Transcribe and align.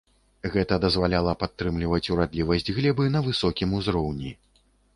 Гэта 0.53 0.77
дазваляла 0.85 1.33
падтрымліваць 1.43 2.09
урадлівасць 2.15 2.73
глебы 2.81 3.05
на 3.19 3.23
высокім 3.29 3.79
узроўні. 3.81 4.37